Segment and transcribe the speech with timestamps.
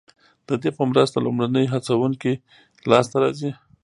[0.47, 2.33] ددې په مرسته لومړني هڅوونکي
[2.89, 3.51] لاسته راځي.